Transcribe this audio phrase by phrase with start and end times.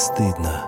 [0.00, 0.66] стыдно.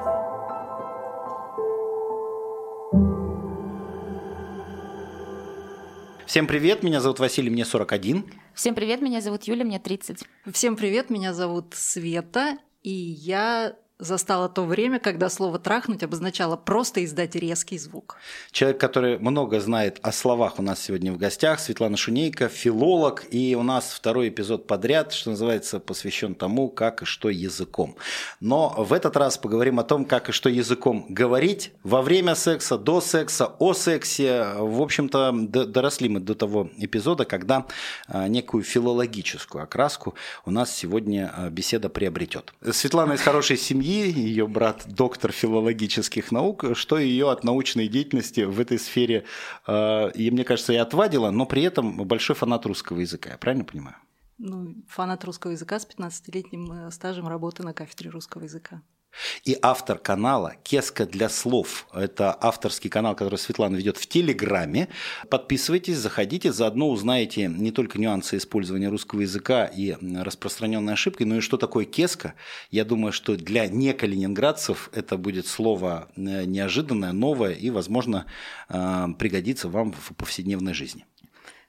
[6.26, 8.24] Всем привет, меня зовут Василий, мне 41.
[8.54, 10.24] Всем привет, меня зовут Юля, мне 30.
[10.52, 17.04] Всем привет, меня зовут Света, и я застала то время, когда слово «трахнуть» обозначало просто
[17.04, 18.16] издать резкий звук.
[18.50, 23.54] Человек, который много знает о словах у нас сегодня в гостях, Светлана Шунейко, филолог, и
[23.54, 27.96] у нас второй эпизод подряд, что называется, посвящен тому, как и что языком.
[28.40, 32.78] Но в этот раз поговорим о том, как и что языком говорить во время секса,
[32.78, 34.44] до секса, о сексе.
[34.58, 37.66] В общем-то, доросли мы до того эпизода, когда
[38.08, 40.14] а, некую филологическую окраску
[40.44, 42.52] у нас сегодня а, беседа приобретет.
[42.72, 48.58] Светлана из хорошей семьи, ее брат доктор филологических наук, что ее от научной деятельности в
[48.60, 49.24] этой сфере,
[49.66, 53.64] э, и мне кажется, и отвадило, но при этом большой фанат русского языка, я правильно
[53.64, 53.96] понимаю?
[54.38, 58.82] Ну, фанат русского языка с 15-летним э, стажем работы на кафедре русского языка.
[59.44, 64.88] И автор канала «Кеска для слов»– это авторский канал, который Светлана ведет в Телеграме.
[65.28, 71.40] Подписывайтесь, заходите, заодно узнаете не только нюансы использования русского языка и распространенной ошибки, но и
[71.40, 72.34] что такое «кеска».
[72.70, 78.26] Я думаю, что для некалининградцев это будет слово э, неожиданное, новое и, возможно,
[78.68, 81.04] э, пригодится вам в повседневной жизни.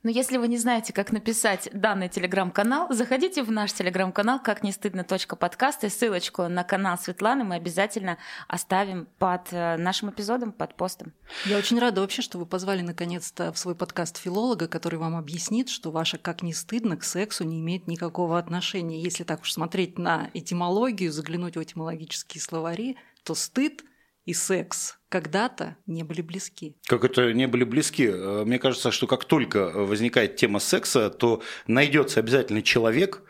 [0.04, 4.74] Но если вы не знаете, как написать данный телеграм-канал, заходите в наш телеграм-канал «Как не
[4.74, 5.06] стыдно.
[5.06, 8.18] подкаст» и ссылочку на канал Светланы мы обязательно
[8.50, 11.14] оставим под э, нашим эпизодом, под постом.
[11.46, 15.70] Я очень рада вообще, что вы позвали наконец-то в свой подкаст филолога, который вам объяснит,
[15.70, 19.02] что ваше «Как не стыдно» к сексу не имеет никакого отношения.
[19.02, 23.86] Если так уж смотреть на этимологию, заглянуть в этимологические словари, то стыд–
[24.26, 26.76] и секс когда-то не были близки.
[26.88, 28.08] Как это не были близки?
[28.08, 33.22] Э, мне кажется, что как только возникает тема секса, то найдется обязательно человек,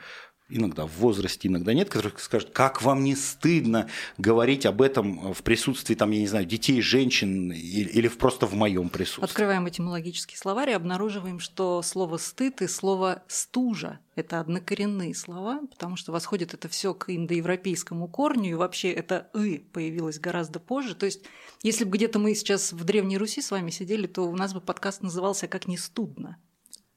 [0.55, 5.43] иногда в возрасте, иногда нет, которые скажут, как вам не стыдно говорить об этом в
[5.43, 9.25] присутствии, там, я не знаю, детей, женщин или, просто в моем присутствии.
[9.25, 15.95] Открываем этимологический словарь и обнаруживаем, что слово «стыд» и слово «стужа»– это однокоренные слова, потому
[15.95, 20.95] что восходит это все к индоевропейскому корню, и вообще это «ы» появилось гораздо позже.
[20.95, 21.21] То есть,
[21.63, 24.61] если бы где-то мы сейчас в Древней Руси с вами сидели, то у нас бы
[24.61, 26.37] подкаст назывался «Как не студно»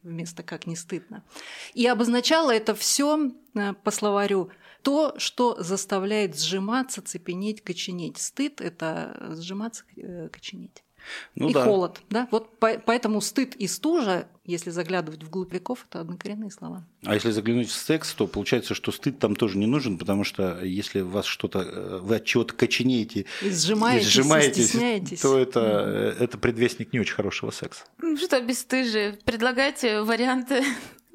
[0.07, 1.25] вместо «как не стыдно».
[1.75, 4.51] И обозначало это все э, по словарю
[4.83, 8.19] то, что заставляет сжиматься, цепенеть, коченеть.
[8.19, 10.85] Стыд– это сжиматься, э, коченеть.
[11.35, 11.65] Ну, и да.
[11.65, 12.01] холод.
[12.11, 12.29] Да?
[12.31, 16.85] Вот по, поэтому стыд и стужа, если заглядывать вглубь веков, это однокоренные слова.
[17.05, 20.63] А если заглянуть в секс, то получается, что стыд там тоже не нужен, потому что
[20.65, 25.21] если вас что-то, э, вы от чего-то коченеете и сжимаетесь, и сжимаетесь стесняетесь.
[25.21, 26.23] то это, mm.
[26.25, 27.85] это предвестник не очень хорошего секса.
[27.99, 30.65] Ну что, бесстыжие, предлагайте варианты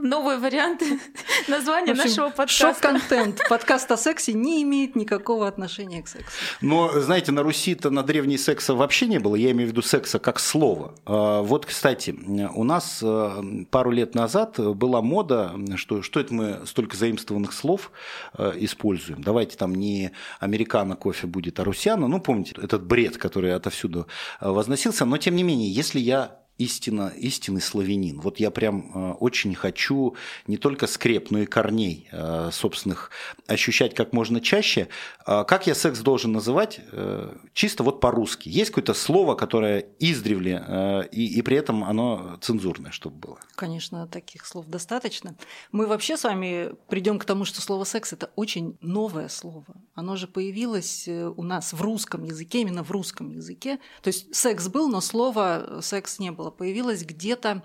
[0.02, 1.00] новые варианты
[1.48, 2.74] названия общем, нашего подкаста.
[2.74, 3.40] Шок-контент.
[3.50, 6.32] Подкаст о сексе не имеет никакого отношения к сексу.
[6.62, 9.36] Но, знаете, на Руси-то на древней секса вообще не было.
[9.36, 10.96] Я имею в виду секса как слово.
[11.06, 12.12] А, вот, кстати,
[12.56, 17.92] у нас э, пару лет назад была мода, что, что это мы столько заимствованных слов
[18.38, 19.22] э, используем.
[19.22, 22.08] Давайте там не американо кофе будет, а русяна.
[22.08, 24.08] Ну, помните, этот бред, который отовсюду
[24.40, 25.06] э, возносился.
[25.06, 28.20] Но, тем не менее, если я истинно, истинный славянин.
[28.20, 30.16] Вот я прям э, очень хочу
[30.48, 33.10] не только скреп, но и корней э, собственных
[33.48, 34.88] ощущать как можно чаще.
[35.26, 36.80] А как я секс должен называть?
[36.92, 38.50] Э, чисто вот по-русски.
[38.50, 43.40] Есть какое-то слово, которое издревле, и, и при этом оно цензурное, чтобы было?
[43.56, 45.36] Конечно, таких слов достаточно.
[45.72, 49.66] Мы вообще с вами придем к тому, что слово секс это очень новое слово.
[49.96, 53.80] Оно же появилось у нас в русском языке, именно в русском языке.
[54.02, 57.64] То есть секс был, но слова секс не было появилась где-то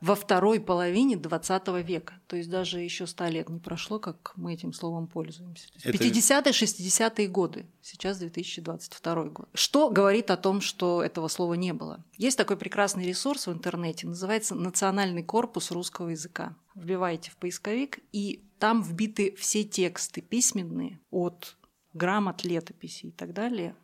[0.00, 2.14] во второй половине 20 века.
[2.26, 5.68] То есть даже еще ста лет не прошло, как мы этим словом пользуемся.
[5.82, 5.96] Это...
[5.96, 7.66] 50-е, 60-е годы.
[7.80, 9.48] Сейчас 2022 год.
[9.54, 12.04] Что говорит о том, что этого слова не было?
[12.16, 16.56] Есть такой прекрасный ресурс в интернете, называется «Национальный корпус русского языка».
[16.74, 21.56] Вбиваете в поисковик, и там вбиты все тексты письменные от
[21.94, 23.74] грамот, летописи и так далее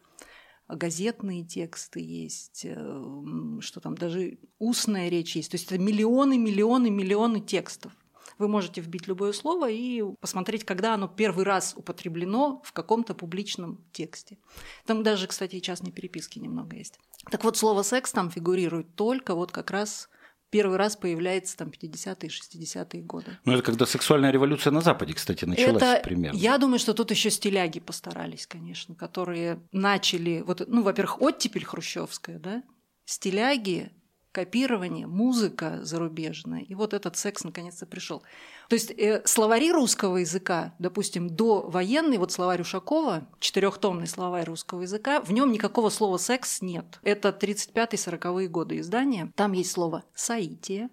[0.69, 3.05] газетные тексты есть, э,
[3.61, 5.51] что там даже устная речь есть.
[5.51, 7.93] То есть это миллионы, миллионы, миллионы текстов.
[8.39, 13.85] Вы можете вбить любое слово и посмотреть, когда оно первый раз употреблено в каком-то публичном
[13.93, 14.39] тексте.
[14.87, 16.99] Там даже, кстати, и частной переписки немного есть.
[17.31, 20.09] Так вот, слово «секс» там фигурирует только вот как раз
[20.53, 23.39] первый раз появляется там 50-е, 60-е годы.
[23.45, 26.37] Ну, это когда сексуальная революция на Западе, кстати, началась это, примерно.
[26.37, 32.39] Я думаю, что тут еще стиляги постарались, конечно, которые начали, вот, ну, во-первых, оттепель хрущевская,
[32.39, 32.63] да,
[33.07, 33.91] стиляги
[34.33, 36.63] копирование, музыка зарубежная.
[36.63, 38.23] И вот этот секс наконец-то пришел.
[38.69, 44.83] То есть э, словари русского языка, допустим, до военный, вот словарь Ушакова, четырехтомный словарь русского
[44.83, 46.99] языка, в нем никакого слова секс нет.
[47.03, 49.31] Это 35-40-е годы издания.
[49.37, 50.89] Там есть слово «саития»,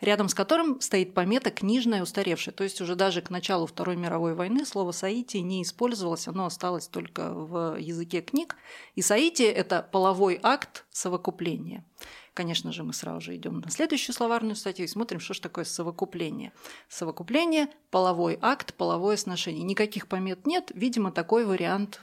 [0.00, 2.54] рядом с которым стоит помета «книжная устаревшая».
[2.54, 6.88] То есть уже даже к началу Второй мировой войны слово «саити» не использовалось, оно осталось
[6.88, 8.56] только в языке книг.
[8.94, 11.84] И «саити»– это половой акт совокупления.
[12.34, 15.64] Конечно же, мы сразу же идем на следующую словарную статью и смотрим, что же такое
[15.64, 16.52] совокупление.
[16.88, 19.64] Совокупление– половой акт, половое сношение.
[19.64, 22.00] Никаких помет нет, видимо, такой вариант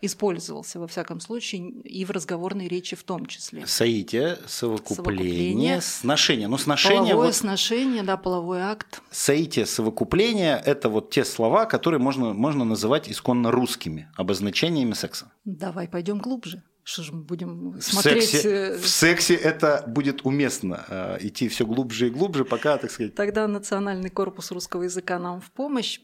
[0.00, 3.66] использовался, во всяком случае, и в разговорной речи в том числе.
[3.66, 6.48] Соитие, совокупление, совокупление сношение.
[6.48, 7.00] Ну, сношение...
[7.00, 7.34] Половое вот...
[7.34, 9.02] сношение, да, половой акт.
[9.10, 15.32] Соитие, совокупление– это вот те слова, которые можно, можно называть исконно русскими, обозначениями секса.
[15.44, 16.62] Давай пойдем глубже.
[16.84, 18.24] Что же мы будем смотреть?
[18.24, 22.76] В сексе, э, в сексе это будет уместно э, идти все глубже и глубже, пока,
[22.76, 23.14] так сказать.
[23.14, 26.00] Тогда Национальный корпус русского языка нам в помощь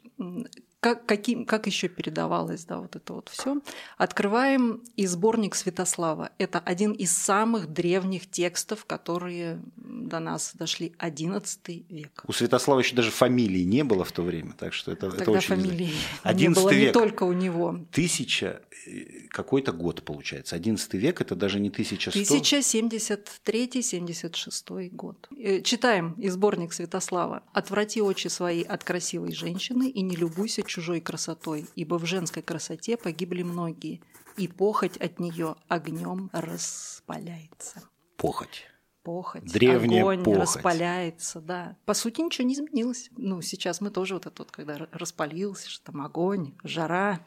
[0.80, 3.60] как, каким, как еще передавалось, да, вот это вот все.
[3.98, 6.30] Открываем и сборник Святослава.
[6.38, 12.24] Это один из самых древних текстов, которые до нас дошли, XI век.
[12.26, 15.32] У Святослава еще даже фамилии не было в то время, так что это, Тогда это
[15.32, 15.48] очень...
[15.48, 15.92] фамилии
[16.34, 16.88] не было век.
[16.88, 17.80] не только у него.
[17.92, 20.56] Тысяча э, какой-то год получается.
[20.56, 22.10] XI век– это даже не 1100.
[22.10, 25.28] 1073-76 год.
[25.36, 27.42] Э, читаем из сборник Святослава.
[27.52, 32.96] «Отврати очи свои от красивой женщины и не любуйся чужой красотой, ибо в женской красоте
[32.96, 34.00] погибли многие,
[34.36, 37.82] и похоть от нее огнем распаляется.
[38.16, 38.66] Похоть.
[39.02, 40.40] Похоть, Древняя огонь похоть.
[40.40, 41.76] распаляется, да.
[41.86, 43.10] По сути, ничего не изменилось.
[43.16, 47.20] Ну, сейчас мы тоже вот это вот, когда распалился, что там огонь, жара,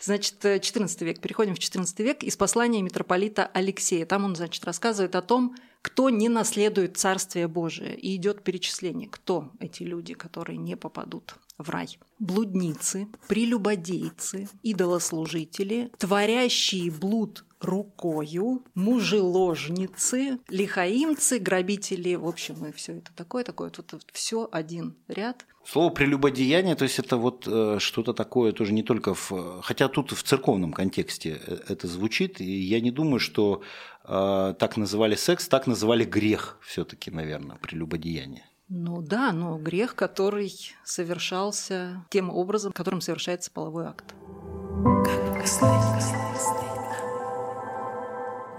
[0.00, 1.20] Значит, 14 век.
[1.20, 4.04] Переходим в 14 век из послания митрополита Алексея.
[4.04, 7.96] Там он, значит, рассказывает о том, кто не наследует Царствие Божие.
[7.96, 11.98] И идет перечисление, кто эти люди, которые не попадут в рай.
[12.18, 23.44] Блудницы, прелюбодейцы, идолослужители, творящие блуд рукою, мужеложницы, лихаимцы, грабители, в общем, и все это такое,
[23.44, 25.46] такое, тут вот все один ряд.
[25.64, 29.62] Слово прелюбодеяние, то есть это вот э, что-то такое тоже не только в...
[29.62, 33.62] Хотя тут в церковном контексте э, это звучит, и я не думаю, что
[34.04, 38.44] э, так называли секс, так называли грех все таки наверное, прелюбодеяние.
[38.68, 40.52] Ну да, но грех, который
[40.84, 44.14] совершался тем образом, которым совершается половой акт.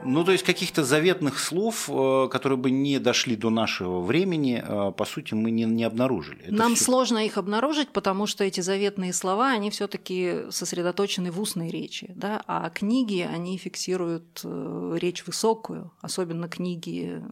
[0.06, 4.92] Ну, то есть каких-то заветных слов, э, которые бы не дошли до нашего времени, э,
[4.92, 6.44] по сути, мы не, не обнаружили.
[6.44, 6.86] Это Нам все...
[6.86, 12.44] сложно их обнаружить, потому что эти заветные слова, они все-таки сосредоточены в устной речи, да,
[12.46, 17.24] а книги, они фиксируют э, речь высокую, особенно книги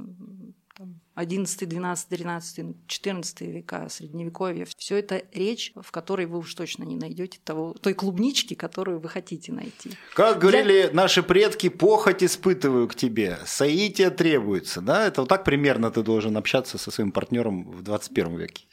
[1.15, 4.65] 11, 12, 13, 14 века, средневековье.
[4.77, 9.09] Все это речь, в которой вы уж точно не найдете того, той клубнички, которую вы
[9.09, 9.91] хотите найти.
[10.15, 10.93] Как говорили Для...
[10.93, 14.81] наши предки, похоть испытываю к тебе, соитие требуется.
[14.81, 15.05] Да?
[15.07, 18.65] Это вот так примерно ты должен общаться со своим партнером в 21 веке.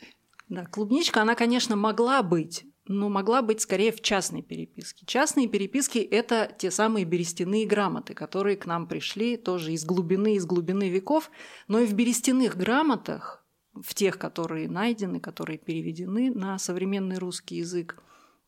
[0.48, 5.06] Да, клубничка, она, конечно, могла быть, но могла быть скорее в частной переписке.
[5.06, 10.46] Частные переписки– это те самые берестяные грамоты, которые к нам пришли тоже из глубины, из
[10.46, 11.30] глубины веков,
[11.68, 18.02] но и в берестяных грамотах, в тех, которые найдены, которые переведены на современный русский язык,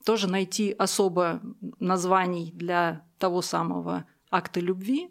[0.04, 1.40] тоже найти особо
[1.78, 5.11] названий для того самого акта любви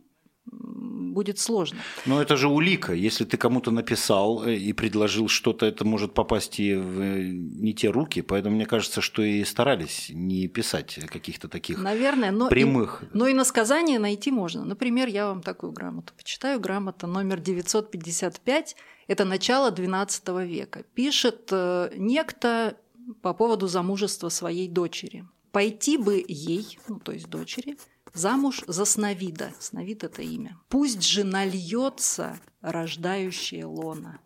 [0.52, 1.80] будет сложно.
[2.06, 2.94] Но это же улика.
[2.94, 7.74] Если ты кому-то написал э, и предложил что-то, это может попасть и в э, не
[7.74, 8.22] те руки.
[8.22, 13.04] Поэтому мне кажется, что и старались не писать каких-то таких Наверное, но прямых.
[13.04, 14.66] И, но и насказание найти можно.
[14.66, 16.60] Например, я вам такую грамоту почитаю.
[16.60, 18.76] Грамота номер 955.
[19.08, 20.84] Это начало XII века.
[20.94, 22.78] Пишет э, некто
[23.22, 25.26] по поводу замужества своей дочери.
[25.52, 27.78] Пойти бы ей, ну то есть дочери,
[28.14, 29.54] Замуж за Сновида.
[29.60, 30.58] Сновид– это имя.
[30.70, 34.20] Пусть же нальется рождающая лона.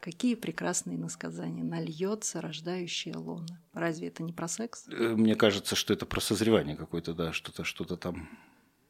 [0.00, 1.64] Какие прекрасные насказания.
[1.64, 3.60] Нальется рождающая лона.
[3.72, 4.86] Разве это не про секс?
[4.88, 8.28] Э, мне кажется, что это про созревание какое-то, да, что-то что там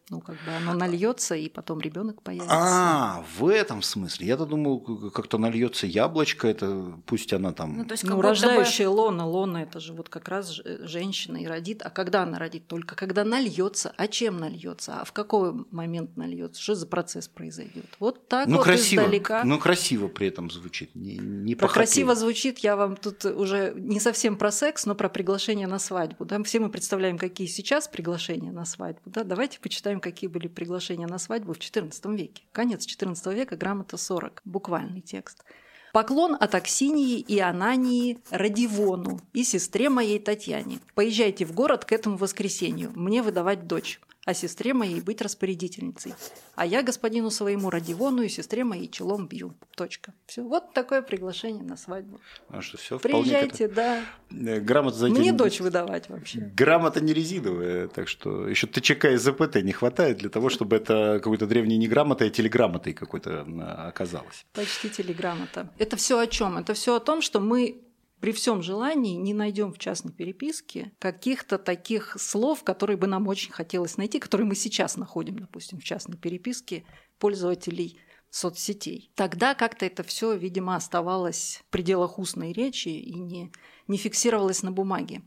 [0.08, 2.48] ну, как бы оно нальется, и потом ребенок появится.
[2.52, 4.28] А, в этом смысле.
[4.28, 7.78] Я-то думал, как-то нальется яблочко, это пусть она там.
[7.78, 8.94] Ну, то есть, ну рождающая бы...
[8.94, 11.82] лона, лона это же вот как раз женщина и родит.
[11.84, 12.68] А когда она родит?
[12.68, 13.92] Только когда нальется.
[13.96, 15.00] А чем нальется?
[15.00, 16.62] А в какой момент нальется?
[16.62, 17.86] Что за процесс произойдет?
[17.98, 19.42] Вот так ну, вот красиво, издалека.
[19.42, 20.94] Ну, красиво при этом звучит.
[20.94, 25.08] Не, не про красиво звучит, я вам тут уже не совсем про секс, но про
[25.08, 26.24] приглашение на свадьбу.
[26.24, 26.40] Да?
[26.44, 29.10] Все мы представляем, какие сейчас приглашения на свадьбу.
[29.10, 29.24] Да?
[29.24, 32.42] Давайте почитаем читаем, какие были приглашения на свадьбу в XIV веке.
[32.52, 35.44] Конец XIV века, грамота 40, буквальный текст.
[35.92, 40.78] Поклон от Аксинии и Анании Радивону и сестре моей Татьяне.
[40.94, 46.14] Поезжайте в город к этому воскресенью, мне выдавать дочь а сестре моей быть распорядительницей.
[46.56, 49.54] А я господину своему Радивону и сестре моей челом бью.
[49.76, 50.12] Точка.
[50.26, 50.42] Все.
[50.42, 52.20] Вот такое приглашение на свадьбу.
[52.48, 54.02] А что, все Приезжайте, да.
[54.32, 56.40] Э, грамота за Мне дочь выдавать вообще.
[56.40, 61.20] Грамота не резиновая, так что еще ТЧК и ЗПТ не хватает для того, чтобы это
[61.22, 63.46] какой-то древний не грамотой, а телеграмотой какой-то
[63.86, 64.44] оказалось.
[64.52, 65.70] Почти телеграмота.
[65.78, 66.58] Это все о чем?
[66.58, 67.80] Это все о том, что мы
[68.26, 73.52] при всем желании не найдем в частной переписке каких-то таких слов, которые бы нам очень
[73.52, 76.84] хотелось найти, которые мы сейчас находим, допустим, в частной переписке
[77.20, 79.12] пользователей соцсетей.
[79.14, 83.52] Тогда как-то это все, видимо, оставалось в пределах устной речи и не,
[83.86, 85.22] не фиксировалось на бумаге.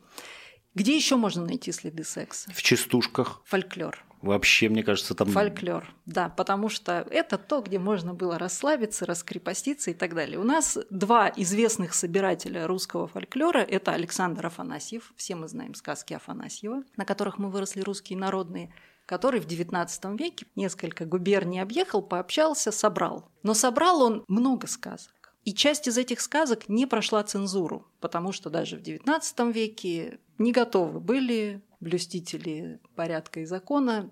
[0.76, 2.52] Где еще можно найти следы секса?
[2.54, 3.42] В частушках.
[3.46, 4.04] Фольклор.
[4.22, 5.30] Вообще, мне кажется, там...
[5.30, 10.38] Фольклор, да, потому что это то, где можно было расслабиться, раскрепоститься и так далее.
[10.38, 16.84] У нас два известных собирателя русского фольклора– это Александр Афанасьев, все мы знаем сказки Афанасьева,
[16.98, 18.74] на которых мы выросли русские народные,
[19.06, 23.32] который в XIX веке несколько губерний объехал, пообщался, собрал.
[23.42, 25.34] Но собрал он много сказок.
[25.46, 30.52] И часть из этих сказок не прошла цензуру, потому что даже в XIX веке не
[30.52, 34.10] готовы были блюстители порядка и закона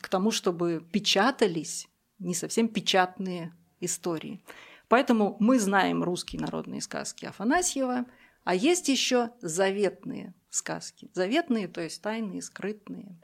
[0.00, 1.88] к тому, чтобы печатались
[2.18, 4.40] не совсем печатные истории.
[4.88, 8.06] Поэтому мы знаем русские народные сказки Афанасьева,
[8.44, 11.10] а есть еще заветные сказки.
[11.14, 13.16] Заветные, то есть тайные, скрытные.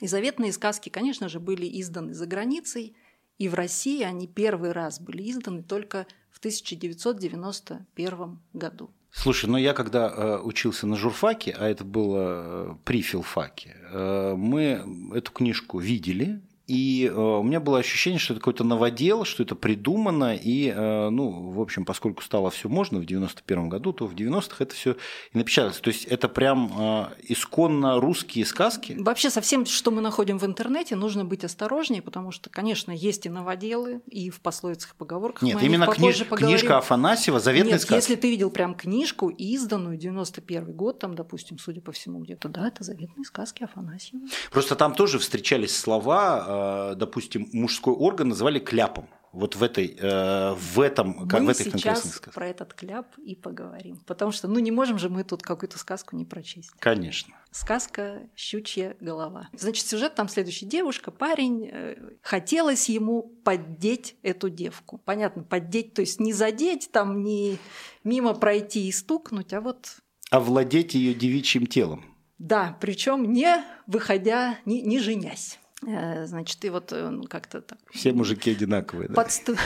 [0.00, 2.96] И заветные сказки, конечно же, были изданы за границей,
[3.36, 8.90] и в России они первый раз были изданы только в 1991 году.
[9.10, 14.34] Слушай, ну я когда э, учился на журфаке, а это было э, при филфаке, э,
[14.36, 14.84] мы
[15.14, 19.54] эту книжку видели, и э, у меня было ощущение, что это какой-то новодел, что это
[19.54, 20.36] придумано.
[20.36, 24.56] И, э, ну, в общем, поскольку стало все можно в 91 году, то в 90-х
[24.58, 24.92] это все
[25.32, 25.78] и напечаталось.
[25.78, 28.94] То есть это прям э, исконно русские сказки.
[28.98, 33.24] Вообще со всем, что мы находим в интернете, нужно быть осторожнее, потому что, конечно, есть
[33.24, 35.40] и новоделы, и в пословицах и поговорках.
[35.40, 37.94] Нет, именно книж, книжка Афанасьева «Заветный Нет, сказки».
[37.94, 42.68] если ты видел прям книжку, изданную 91 год, там, допустим, судя по всему, где-то, да,
[42.68, 44.26] это «Заветные сказки Афанасьева».
[44.50, 46.57] Просто там тоже встречались слова
[46.96, 49.08] допустим, мужской орган называли кляпом.
[49.32, 52.30] Вот в этой, э, в этом, как мы в этой сейчас сказке.
[52.30, 56.16] про этот кляп и поговорим, потому что, ну, не можем же мы тут какую-то сказку
[56.16, 56.70] не прочесть.
[56.78, 57.34] Конечно.
[57.50, 59.48] Сказка «Щучья голова».
[59.52, 60.64] Значит, сюжет там следующий.
[60.64, 64.98] Девушка, парень, э, хотелось ему поддеть эту девку.
[65.04, 67.58] Понятно, поддеть, то есть не задеть, там не
[68.04, 69.98] мимо пройти и стукнуть, а вот...
[70.30, 72.04] Овладеть ее девичьим телом.
[72.38, 75.58] Да, причем не выходя, не, не женясь.
[75.86, 77.78] Э, значит, и вот он как-то так...
[77.90, 79.14] Все мужики одинаковые, да?
[79.14, 79.56] Подстро...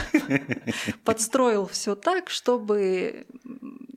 [1.03, 3.25] Подстроил все так, чтобы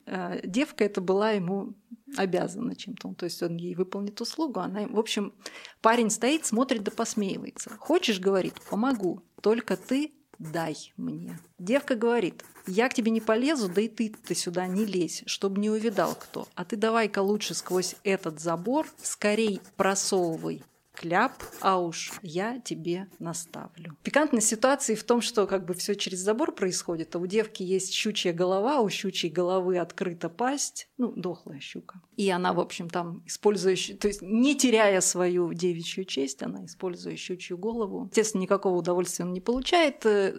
[0.05, 1.75] э, девка это была ему
[2.15, 3.13] обязана чем-то.
[3.13, 4.87] То есть он ей выполнит услугу, она...
[4.87, 5.33] В общем,
[5.81, 7.69] парень стоит, смотрит да посмеивается.
[7.77, 11.37] «Хочешь,— говорит,— помогу, только ты дай мне».
[11.59, 15.59] Девка говорит, я к тебе не полезу, да и ты ты сюда не лезь, чтобы
[15.59, 16.47] не увидал кто.
[16.55, 20.63] А ты давай-ка лучше сквозь этот забор скорей просовывай
[20.97, 23.95] кляп, а уж я тебе наставлю.
[24.03, 27.93] Пикантность ситуации в том, что как бы все через забор происходит, а у девки есть
[27.93, 32.01] щучья голова, у щучьей головы открыта пасть, ну, дохлая щука.
[32.15, 37.19] И она, в общем, там, используя, то есть не теряя свою девичью честь, она использует
[37.19, 38.07] щучью голову.
[38.09, 40.05] Естественно, никакого удовольствия он не получает.
[40.05, 40.33] Э,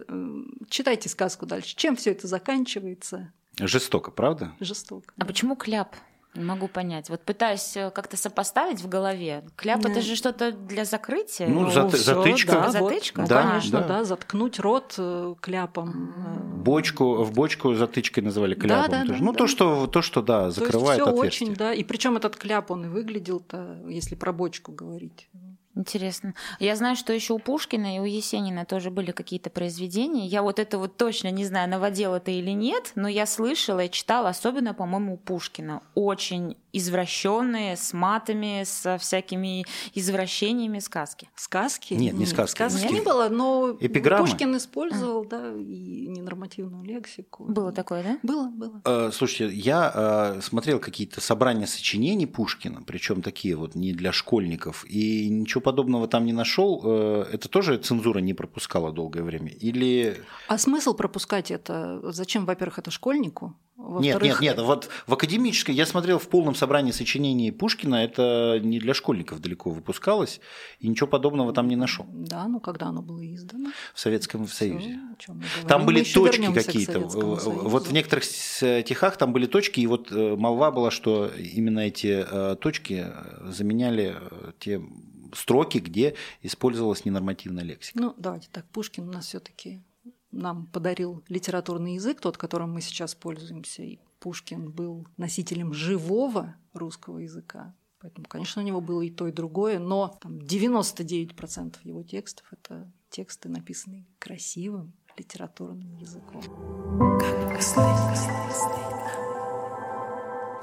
[0.69, 1.75] читайте сказку дальше.
[1.75, 3.31] Чем все это заканчивается?
[3.59, 4.53] Жестоко, правда?
[4.59, 5.13] Жестоко.
[5.17, 5.95] А почему кляп?
[6.39, 7.09] Могу понять.
[7.09, 9.43] Вот пытаюсь э, как-то сопоставить в голове.
[9.55, 9.89] Кляп да.
[9.89, 11.47] это же что-то для закрытия.
[11.47, 12.53] Ну, ну зат- затычка.
[12.53, 13.21] Да, затычка.
[13.21, 13.87] Вот, да, конечно, да.
[13.87, 14.03] да.
[14.03, 16.13] Заткнуть рот э, кляпом.
[16.15, 16.55] Э.
[16.63, 18.91] Бочку, в бочку затычкой называли кляпом.
[18.91, 19.19] Да, да, тоже.
[19.19, 19.37] Да, ну, да.
[19.37, 21.49] то, что, то, что, да, закрывает то есть отверстие.
[21.49, 21.73] очень, да.
[21.73, 25.29] И причем этот кляп, он и выглядел-то, если про бочку говорить.
[25.79, 26.33] Интересно.
[26.59, 30.25] Я знаю, что еще у Пушкина и у Есенина тоже были какие-то произведения.
[30.25, 33.89] Я вот это вот точно не знаю, новодел это или нет, но я слышала и
[33.89, 35.81] читала, особенно, по-моему, у Пушкина.
[35.95, 41.29] Очень извращенные, с матами, со всякими извращениями сказки.
[41.35, 41.93] Сказки?
[41.93, 42.55] Нет, не сказки.
[42.55, 44.27] Сказки не было, но Эпиграммы?
[44.27, 45.25] Пушкин использовал, а.
[45.25, 47.45] да, и ненормативную лексику.
[47.45, 48.19] Было такое, да?
[48.21, 48.81] Было, было.
[48.85, 54.85] Э, слушайте, я э, смотрел какие-то собрания сочинений Пушкина, причем такие вот не для школьников,
[54.87, 56.81] и ничего подобного там не нашел.
[56.83, 59.51] Э, это тоже цензура не пропускала долгое время?
[59.51, 60.17] Или...
[60.47, 61.99] А смысл пропускать это?
[62.11, 63.55] Зачем, во-первых, это школьнику?
[63.77, 64.59] Нет, нет, нет.
[64.59, 69.69] Вот в академической я смотрел в полном собрании сочинений Пушкина, это не для школьников далеко
[69.69, 70.41] выпускалось,
[70.79, 72.05] и ничего подобного там не нашел.
[72.09, 73.69] Да, ну когда оно было издано?
[73.93, 74.99] В Советском Союзе.
[75.67, 76.99] Там были точки какие-то.
[76.99, 82.25] Вот в некоторых стихах там были точки, и вот э, молва была, что именно эти
[82.29, 83.07] э, точки
[83.43, 84.81] заменяли э, те
[85.33, 87.99] строки, где использовалась ненормативная лексика.
[87.99, 89.81] Ну, давайте так, Пушкин у нас все-таки
[90.31, 93.83] нам подарил литературный язык, тот, которым мы сейчас пользуемся.
[93.83, 97.73] И Пушкин был носителем живого русского языка.
[97.99, 102.89] Поэтому, конечно, у него было и то, и другое, но там, 99% его текстов– это
[103.09, 106.41] тексты, написанные красивым литературным языком.
[107.19, 107.61] Как к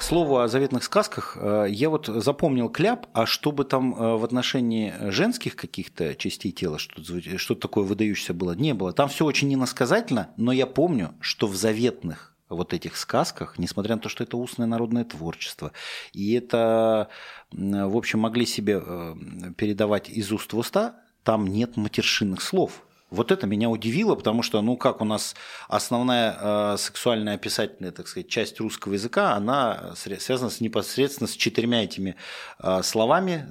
[0.06, 4.94] слову о заветных сказках, э, я вот запомнил кляп, а чтобы там э, в отношении
[5.10, 8.92] женских каких-то частей тела что-то, что такое выдающееся было, не было.
[8.92, 14.00] Там все очень иносказательно, но я помню, что в заветных вот этих сказках, несмотря на
[14.00, 15.72] то, что это устное народное творчество,
[16.12, 17.08] и это,
[17.50, 19.14] в общем, могли себе э,
[19.56, 22.85] передавать из уст в уста, там нет матершинных слов.
[23.10, 25.36] Вот это меня удивило, потому что, ну как у нас
[25.68, 31.84] основная э, сексуальная описательная, так сказать, часть русского языка, она связана с, непосредственно с четырьмя
[31.84, 32.16] этими
[32.58, 33.46] э, словами.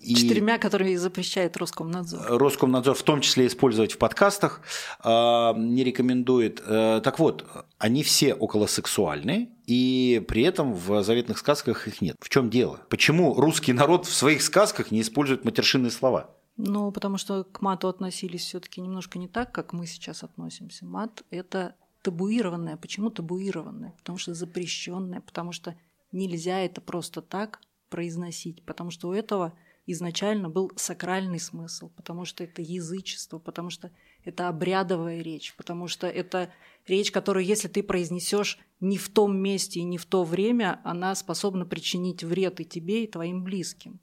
[0.00, 2.38] И четырьмя, которые запрещает Роскомнадзор.
[2.38, 4.60] Роскомнадзор в том числе использовать в подкастах,
[5.02, 5.08] э,
[5.56, 6.62] не рекомендует.
[6.64, 7.44] Э, так вот,
[7.78, 12.16] они все околосексуальные, и при этом в заветных сказках их нет.
[12.20, 12.80] В чем дело?
[12.88, 16.30] Почему русский народ в своих сказках не использует матершинные слова?
[16.62, 20.84] Ну, потому что к мату относились все-таки немножко не так, как мы сейчас относимся.
[20.84, 22.76] Мат это табуированное.
[22.76, 23.94] Почему табуированное?
[23.98, 25.74] Потому что запрещенное, потому что
[26.12, 29.54] нельзя это просто так произносить, потому что у этого
[29.86, 33.90] изначально был сакральный смысл, потому что это язычество, потому что
[34.24, 36.52] это обрядовая речь, потому что это
[36.86, 41.14] речь, которую, если ты произнесешь не в том месте и не в то время, она
[41.14, 43.98] способна причинить вред и тебе, и твоим близким.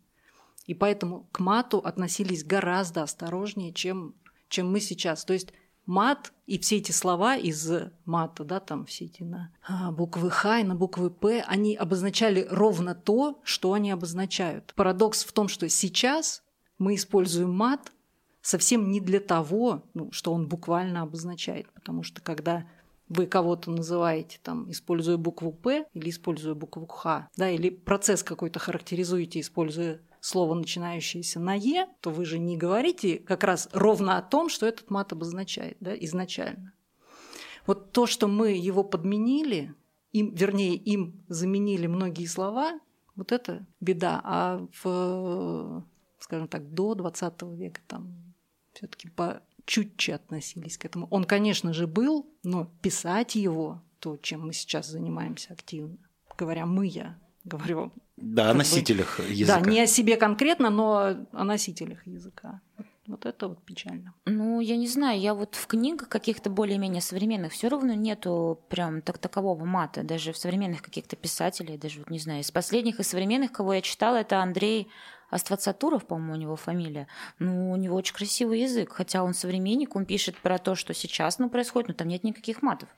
[0.68, 4.14] И поэтому к мату относились гораздо осторожнее, чем,
[4.50, 5.26] чем мы сейчас.
[5.26, 5.54] То есть
[5.86, 7.72] мат и все эти слова из
[8.06, 12.46] мата, да, там все эти на а, буквы Х и на буквы П, они обозначали
[12.52, 14.74] ровно то, что они обозначают.
[14.76, 16.44] Парадокс в том, что сейчас
[16.78, 17.92] мы используем мат
[18.42, 22.68] совсем не для того, ну, что он буквально обозначает, потому что когда
[23.10, 28.60] вы кого-то называете, там, используя букву П или используя букву Х, да, или процесс какой-то
[28.60, 34.22] характеризуете, используя слово, начинающееся на «е», то вы же не говорите как раз ровно о
[34.22, 36.74] том, что этот мат обозначает да, изначально.
[37.66, 39.74] Вот то, что мы его подменили,
[40.12, 42.80] им, вернее, им заменили многие слова,
[43.16, 44.22] вот это беда.
[44.24, 45.86] А в,
[46.20, 48.34] скажем так, до 20 века там
[48.74, 51.08] все-таки по чуть-чуть относились к этому.
[51.10, 55.98] Он, конечно же, был, но писать его, то, чем мы сейчас занимаемся активно,
[56.38, 59.60] говоря мы, я говорю да, о носителях бы, языка.
[59.60, 62.62] Да, не о себе конкретно, но о носителях языка.
[63.08, 64.14] Вот это вот печально.
[64.26, 69.02] Ну, я не знаю, я вот в книгах каких-то более-менее современных все равно нету прям
[69.02, 73.04] так такового мата, даже в современных каких-то писателей, даже вот не знаю, из последних и
[73.04, 74.90] современных, кого я читала, это Андрей
[75.30, 77.08] Аствацатуров, по-моему, у него фамилия.
[77.40, 81.40] Ну, у него очень красивый язык, хотя он современник, он пишет про то, что сейчас
[81.40, 82.90] ну, происходит, но там нет никаких матов.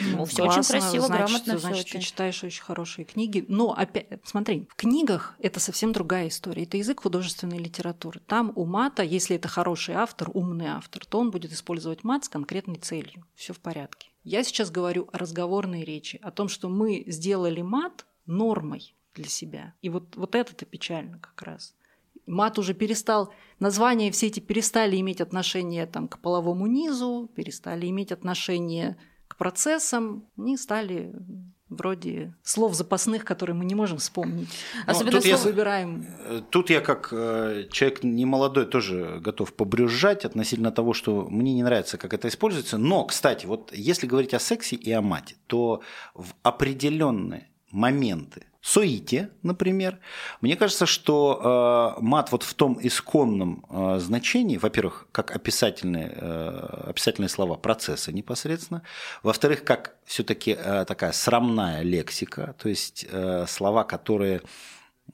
[0.00, 1.58] Ну, все очень красиво, значит, грамотно.
[1.58, 3.44] Значит, ты читаешь очень хорошие книги.
[3.48, 6.64] Но опять, смотри, в книгах это совсем другая история.
[6.64, 8.20] Это язык художественной литературы.
[8.26, 12.28] Там у мата, если это хороший автор, умный автор, то он будет использовать мат с
[12.28, 13.24] конкретной целью.
[13.34, 14.08] Все в порядке.
[14.22, 19.74] Я сейчас говорю о разговорной речи, о том, что мы сделали мат нормой для себя.
[19.82, 21.74] И вот, вот это-то печально как раз.
[22.26, 28.10] Мат уже перестал, названия все эти перестали иметь отношение там, к половому низу, перестали иметь
[28.10, 28.96] отношение
[29.28, 31.12] к процессам, они стали
[31.68, 34.48] вроде слов запасных, которые мы не можем вспомнить.
[34.74, 36.06] Ну, Особенно тут я выбираем.
[36.24, 41.54] Э, тут я как э, человек не молодой тоже готов побрюзжать относительно того, что мне
[41.54, 42.78] не нравится, как это используется.
[42.78, 45.82] Но, кстати, вот если говорить о сексе и о мате, то
[46.14, 50.00] в определенные моменты Соите, например.
[50.40, 56.88] Мне кажется, что э, мат вот в том исконном э, значении, во-первых, как описательные, э,
[56.88, 58.82] описательные слова процесса непосредственно,
[59.22, 64.42] во-вторых, как все-таки э, такая срамная лексика, то есть э, слова, которые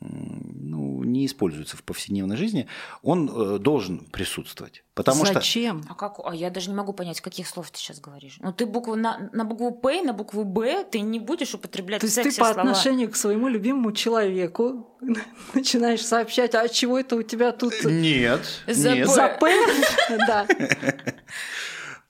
[0.00, 2.66] ну, не используется в повседневной жизни,
[3.02, 4.84] он э, должен присутствовать.
[4.94, 5.82] Потому Зачем?
[5.82, 5.92] Что...
[5.92, 6.20] А, как?
[6.24, 8.38] а я даже не могу понять, каких слов ты сейчас говоришь.
[8.40, 12.06] Ну, ты букву на, на букву П, на букву Б ты не будешь употреблять То
[12.06, 12.50] есть ты по слова.
[12.50, 14.90] отношению к своему любимому человеку
[15.54, 17.72] начинаешь сообщать, а чего это у тебя тут?
[17.84, 18.40] Нет.
[18.66, 19.08] За, нет.
[19.08, 19.52] За П?
[20.26, 20.46] Да.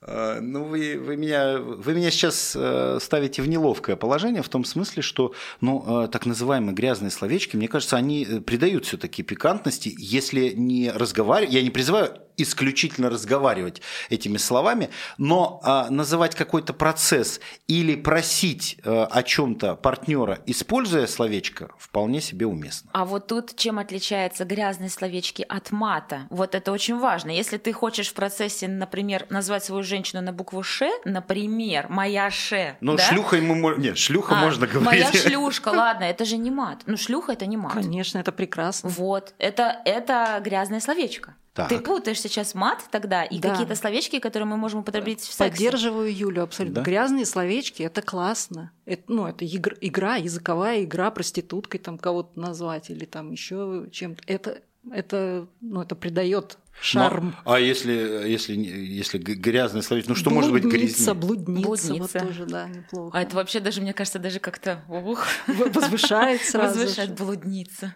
[0.05, 4.65] А, ну, вы, вы, меня, вы меня сейчас э, ставите в неловкое положение в том
[4.65, 9.93] смысле, что ну, э, так называемые грязные словечки, мне кажется, они э, придают все-таки пикантности,
[9.97, 11.53] если не разговаривать.
[11.53, 19.05] Я не призываю исключительно разговаривать этими словами, но а, называть какой-то процесс или просить а,
[19.05, 22.89] о чем-то партнера, используя словечко, вполне себе уместно.
[22.93, 26.27] А вот тут чем отличаются грязные словечки от мата?
[26.29, 27.31] Вот это очень важно.
[27.31, 32.77] Если ты хочешь в процессе, например, назвать свою женщину на букву Ш, например, моя Ш.
[32.81, 33.03] Ну, да?
[33.03, 35.03] шлюха ему нет, шлюха А, можно говорить.
[35.03, 36.81] Моя шлюшка, ладно, это же не мат.
[36.85, 37.73] Ну, шлюха это не мат.
[37.73, 38.89] Конечно, это прекрасно.
[38.89, 41.35] Вот, это, это грязное словечко.
[41.53, 41.69] Так.
[41.69, 43.51] Ты путаешь сейчас мат тогда и Да.
[43.51, 45.51] какие-то словечки, которые мы можем употребить в сексе.
[45.51, 46.75] Поддерживаю Юлю абсолютно.
[46.77, 46.81] Да?
[46.81, 48.71] Грязные словечки это классно.
[48.85, 54.23] Это, ну, это игр- игра, языковая игра, проституткой там кого-то назвать или там еще чем-то.
[54.25, 54.61] Это,
[54.91, 57.35] это, ну, это придает шарм.
[57.45, 57.91] Ну, а если,
[58.27, 61.13] если, если г- грязное словечко, ну что может быть Блудница, грязнее?
[61.13, 61.93] блудница, Блудница.
[61.93, 63.15] вот тоже, да, неплохо.
[63.15, 66.79] А это вообще даже, мне кажется, даже как-то ух, Возвышает сразу.
[66.79, 67.93] возвышает блудница.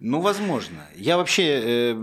[0.00, 0.86] Ну, возможно.
[0.96, 1.44] Я вообще,
[1.92, 1.94] э,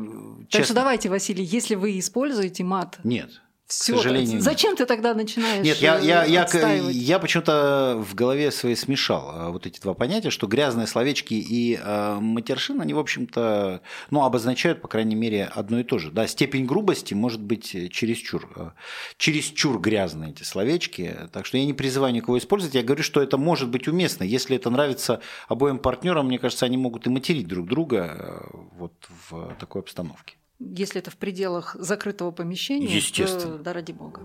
[0.49, 3.41] Так честно, что давайте, Василий, если вы используете мат, нет.
[3.67, 4.43] Все, сожалению, нет.
[4.43, 6.47] зачем ты тогда начинаешь Нет, я, я, я,
[6.89, 11.77] я почему-то в голове своей смешал а, вот эти два понятия, что грязные словечки и
[11.82, 16.12] э, матершин, они, в общем-то, ну, обозначают, по крайней мере, одно и то же.
[16.12, 18.69] Да, степень грубости может быть э, чересчур, э,
[19.17, 23.38] чересчур грязные эти словечки, так что я не призываю никого использовать, я говорю, что это
[23.38, 24.23] может быть уместно.
[24.23, 28.93] Если это нравится обоим партнерам, мне кажется, они могут и материть друг друга э, вот
[29.30, 30.36] в такой обстановке.
[30.59, 33.57] Если это в пределах закрытого помещения, Естественно.
[33.57, 34.21] то да ради бога.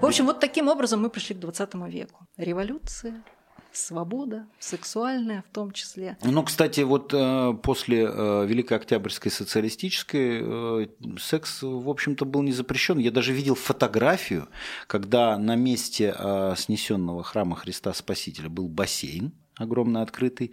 [0.00, 2.26] В общем, вот таким образом мы пришли к 20 веку.
[2.36, 3.24] Революция,
[3.72, 6.16] свобода, сексуальная в том числе.
[6.22, 10.86] Ну, кстати, вот э, после э, Великой Октябрьской социалистической э,
[11.18, 12.98] секс, в общем-то, был не запрещен.
[12.98, 14.48] Я даже видел фотографию,
[14.86, 16.14] когда на месте
[16.56, 20.52] снесенного храма Христа Спасителя был бассейн огромно открытый,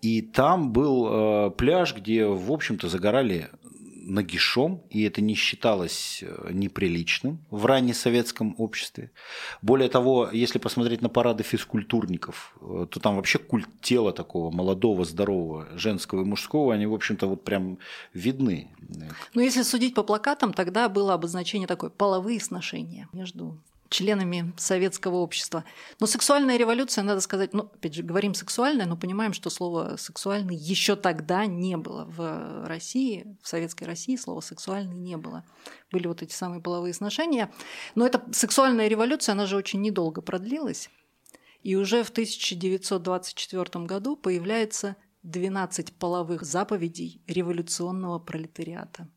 [0.00, 3.50] и там был э, пляж, где, в общем-то, загорали
[4.06, 9.10] нагишом, и это не считалось э, неприличным в раннесоветском обществе.
[9.62, 15.04] Более того, если посмотреть на парады физкультурников, э, то там вообще культ тела такого молодого,
[15.04, 17.78] здорового, женского и мужского, они, в общем-то, вот прям
[18.12, 18.68] видны.
[19.34, 23.58] Но если судить по плакатам, тогда было обозначение такое– половые сношения между
[23.94, 25.64] членами советского общества.
[26.00, 30.56] Но сексуальная революция, надо сказать, ну, опять же, говорим сексуальная, но понимаем, что слово сексуальный
[30.56, 32.04] еще тогда не было.
[32.04, 35.44] В России, в советской России слова сексуальный не было.
[35.92, 37.52] Были вот эти самые половые сношения.
[37.94, 40.90] Но эта сексуальная революция, она же очень недолго продлилась.
[41.62, 49.08] И уже в 1924 году появляется 12 половых заповедей революционного пролетариата.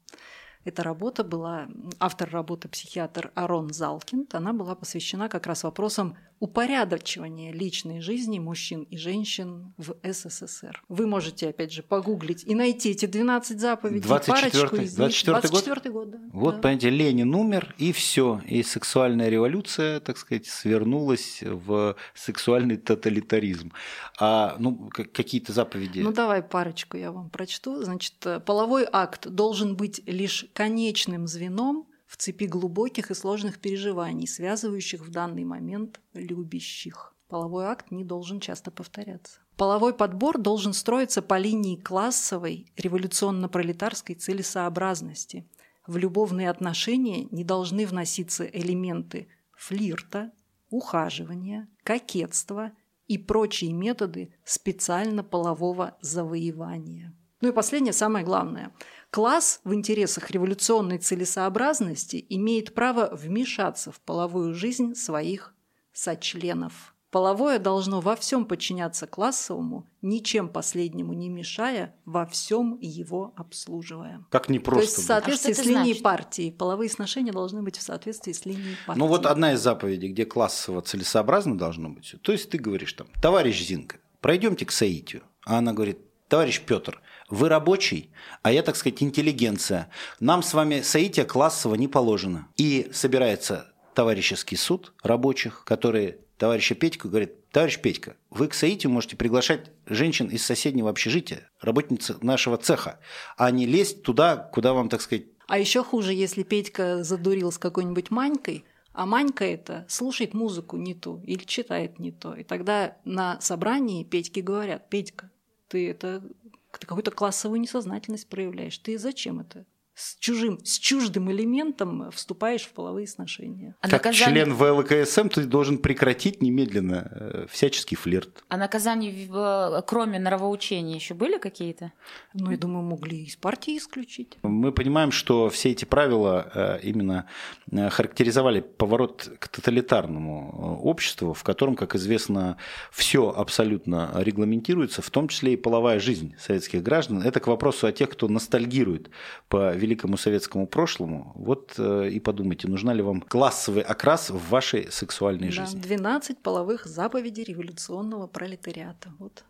[0.68, 7.52] Эта работа была, автор работы психиатр Арон Залкинд, она была посвящена как раз вопросам упорядочивания
[7.52, 10.84] личной жизни мужчин и женщин в СССР.
[10.88, 15.10] Вы можете, опять же, погуглить и найти эти 12 заповедей, 24-й, парочку из них.
[15.10, 15.68] 24-й год?
[15.68, 16.20] 24-й год, да.
[16.32, 16.62] Вот, да.
[16.62, 18.42] понимаете, Ленин умер, и все.
[18.48, 23.72] И сексуальная революция, так сказать, свернулась в сексуальный тоталитаризм.
[24.20, 26.00] А ну, какие-то заповеди.
[26.00, 27.84] Ну давай парочку я вам прочту.
[27.84, 28.14] Значит,
[28.46, 35.12] половой акт должен быть лишь конечным звеном в цепи глубоких и сложных переживаний, связывающих в
[35.12, 37.14] данный момент любящих.
[37.28, 39.40] Половой акт не должен часто повторяться.
[39.58, 45.50] Половой подбор должен строиться по линии классовой, революционно-пролетарской целесообразности.
[45.86, 50.32] В любовные отношения не должны вноситься элементы флирта,
[50.70, 52.72] ухаживания, кокетства
[53.08, 57.14] и прочие методы специально полового завоевания.
[57.42, 58.72] Ну и последнее, самое главное.
[59.10, 65.54] Класс в интересах революционной целесообразности имеет право вмешаться в половую жизнь своих
[65.94, 66.94] сочленов.
[67.10, 74.26] Половое должно во всем подчиняться классовому, ничем последнему не мешая, во всем его обслуживая.
[74.30, 74.84] Как То непросто.
[74.84, 76.04] есть в соответствии А с линией значит?
[76.04, 76.52] партии.
[76.52, 79.00] Половые сношения должны быть в соответствии с линией партии.
[79.00, 82.14] Ну вот одна из заповедей, где классово целесообразно должно быть.
[82.22, 85.24] То есть ты говоришь там, товарищ Зинка, пройдемте к Саитию.
[85.46, 88.12] А она говорит, товарищ Петр, вы рабочий,
[88.42, 89.90] а я, так сказать, интеллигенция.
[90.20, 92.48] Нам с вами Саития классово не положено.
[92.58, 99.16] И собирается товарищеский суд рабочих, которые товарища Петьку говорит, товарищ Петька, вы к Саитию можете
[99.16, 103.00] приглашать женщин из соседнего общежития, работницы нашего цеха,
[103.38, 107.58] а не лезть туда, куда вам, так сказать, А еще хуже, если Петька задурил с
[107.58, 112.36] какой-нибудь Манькой, а Манька это слушает музыку не ту или читает не то.
[112.36, 115.30] И тогда на собрании Петьке говорят, Петька,
[115.68, 116.24] ты это
[116.72, 118.78] ты какую-то классовую несознательность проявляешь.
[118.78, 119.66] Ты зачем это?
[119.98, 123.76] С чужим, с чуждым элементом вступаешь в половые сношения.
[123.82, 124.46] А как наказание...
[124.46, 128.44] член ВЛКСМ ты должен прекратить немедленно э, всяческий флирт.
[128.48, 131.94] А наказания, э, кроме нравоучения, еще были какие-то?
[132.36, 134.38] Ну, я думаю, могли из партии исключить.
[134.44, 137.28] Мы понимаем, что все эти правила э, именно
[137.72, 142.58] характеризовали поворот к тоталитарному обществу, в котором, как известно,
[142.92, 147.24] все абсолютно регламентируется, в том числе и половая жизнь советских граждан.
[147.24, 149.10] Это к вопросу о тех, кто ностальгирует
[149.50, 154.92] по великому советскому прошлому, вот э, и подумайте, нужна ли вам классовый окрас в вашей
[154.92, 155.80] сексуальной да, жизни.
[155.80, 159.10] 12 половых заповедей революционного пролетариата.
[159.20, 159.44] Вот.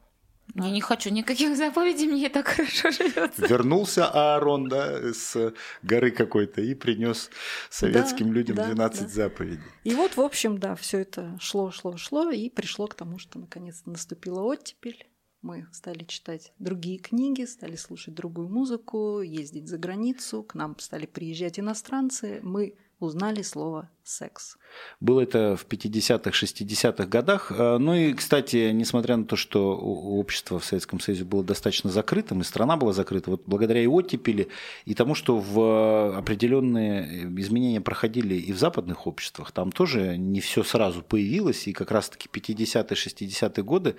[0.55, 3.45] Я не хочу никаких заповедей, мне так хорошо живется.
[3.47, 7.29] Вернулся Аарон, да, с горы какой-то и принес
[7.69, 9.07] советским да, людям да, 12 да.
[9.07, 9.63] заповедей.
[9.83, 13.39] И вот, в общем, да, все это шло, шло, шло, и пришло к тому, что
[13.39, 15.05] наконец-то наступила оттепель.
[15.47, 21.05] Мы стали читать другие книги, стали слушать другую музыку, ездить за границу, к нам стали
[21.05, 22.41] приезжать иностранцы.
[22.43, 24.57] Мы узнали слово секс.
[24.99, 27.51] Было это в 50-х, 60-х годах.
[27.51, 32.41] А, ну и, кстати, несмотря на то, что общество в Советском Союзе было достаточно закрытым,
[32.41, 34.47] и страна была закрыта, вот благодаря и оттепели,
[34.85, 40.63] и тому, что в определенные изменения проходили и в западных обществах, там тоже не все
[40.63, 43.95] сразу появилось, и как раз-таки 50-е, 60-е годы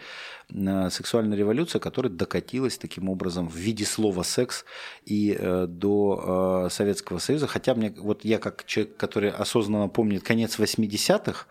[0.91, 4.65] сексуальная революция, которая докатилась таким образом в виде слова секс
[5.05, 7.47] и э, до Советского Союза.
[7.47, 11.47] Хотя мне, вот я как человек, который осознанно помнит конец 80-х,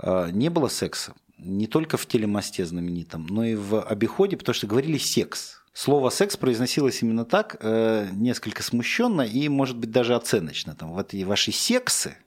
[0.00, 1.14] э, не было секса.
[1.38, 5.62] Не только в телемосте знаменитом, но и в обиходе, потому что говорили «секс».
[5.72, 10.74] Слово «секс» произносилось именно так, э, несколько смущенно и, может быть, даже оценочно.
[10.74, 12.18] Там, вот эти ваши сексы,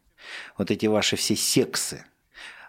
[0.57, 2.03] вот эти ваши все сексы,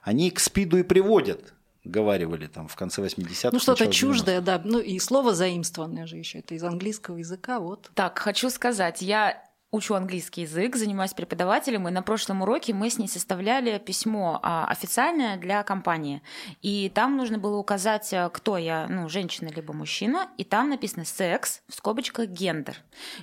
[0.02, 3.48] они к спиду и приводят, говаривали там в конце 80-х.
[3.50, 4.60] Ну, что-то чуждое, да.
[4.62, 7.90] Ну, и слово заимствованное же еще, это из английского языка, вот.
[7.94, 12.98] Так, хочу сказать, я учу английский язык, занимаюсь преподавателем, и на прошлом уроке мы с
[12.98, 16.22] ней составляли письмо а, официальное для компании.
[16.60, 21.04] И там нужно было указать, э, кто я, ну, женщина либо мужчина, и там написано
[21.04, 22.76] «секс», в скобочках «гендер».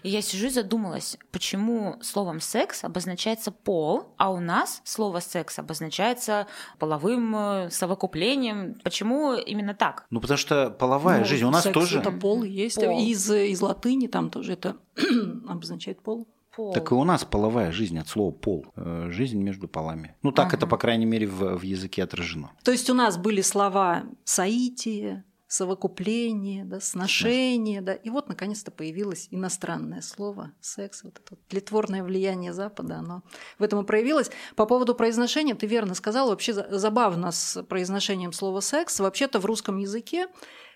[0.03, 5.59] И я сижу и задумалась, почему словом «секс» обозначается «пол», а у нас слово «секс»
[5.59, 6.47] обозначается
[6.79, 8.79] половым э, совокуплением.
[8.83, 10.05] Почему именно так?
[10.09, 11.99] Ну, потому что половая ну, жизнь у нас секс тоже...
[11.99, 12.77] это пол есть.
[12.77, 12.99] Пол.
[12.99, 14.77] Из, из латыни там тоже это
[15.47, 16.25] обозначает пол
[16.57, 16.73] пол.
[16.73, 18.65] Так и у нас половая жизнь от слова пол.
[18.75, 20.15] Э, жизнь между полами.
[20.23, 20.57] Ну, так ага.
[20.57, 22.51] это, по крайней мере, в, в языке отражено.
[22.63, 27.93] То есть у нас были слова соитие, совокупление, да, сношение, да.
[27.93, 33.21] И вот наконец-то появилось иностранное слово секс, вот это вот тлетворное влияние Запада, оно
[33.59, 34.29] в этом и проявилось.
[34.55, 38.99] По поводу произношения, ты верно сказал, вообще забавно с произношением слова секс.
[38.99, 40.27] Вообще-то в русском языке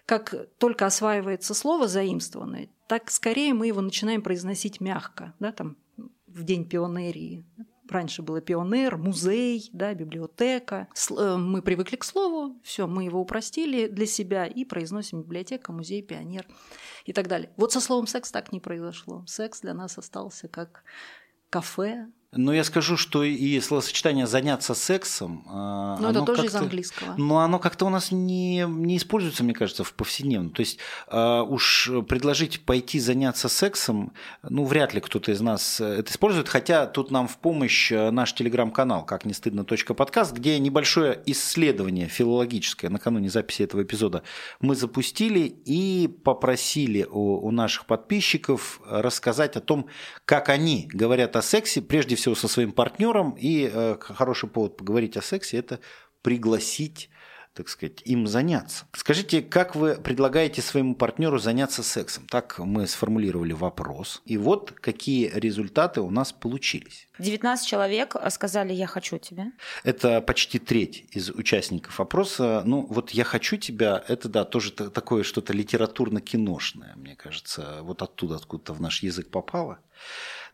[0.06, 5.78] как только осваивается слово заимствованное, так скорее мы его начинаем произносить мягко, да, там
[6.28, 7.46] в день пионерии.
[7.90, 10.88] Раньше было пионер, музей, да, библиотека.
[11.10, 16.02] Э, мы привыкли к слову, все, мы его упростили для себя и произносим библиотека, музей,
[16.02, 16.48] пионер
[17.06, 17.52] и так далее.
[17.58, 19.26] Вот со словом секс так не произошло.
[19.28, 20.86] Секс для нас остался как
[21.50, 25.44] кафе, но я скажу, что и словосочетание «заняться сексом».
[25.50, 27.16] А, Но это тоже из английского.
[27.18, 30.52] Но оно как-то у нас не, не используется, мне кажется, в повседневном.
[30.52, 34.14] То есть а, уж предложить пойти заняться сексом,
[34.44, 36.48] ну, вряд ли кто-то из нас это использует.
[36.48, 39.66] Хотя тут нам в помощь э, наш телеграм-канал «Как не стыдно.
[39.66, 44.24] подкаст», где небольшое исследование филологическое накануне записи этого эпизода
[44.62, 49.88] мы запустили и попросили у, у наших подписчиков рассказать о том,
[50.24, 55.18] как они говорят о сексе, прежде всего со своим партнером, и э, хороший повод поговорить
[55.18, 55.80] о сексе– это
[56.22, 57.10] пригласить
[57.54, 58.86] так сказать, им заняться.
[58.94, 62.26] Скажите, как вы предлагаете своему партнеру заняться сексом?
[62.28, 64.22] Так мы сформулировали вопрос.
[64.26, 67.10] И вот какие результаты у нас получились.
[67.20, 69.52] 19 человек сказали «я хочу тебя».
[69.84, 72.64] Это почти треть из участников опроса.
[72.66, 77.80] Ну, вот «я хочу тебя»– это, да, тоже такое что-то литературно-киношное, мне кажется.
[77.82, 79.80] Вот оттуда, откуда-то в наш язык попало.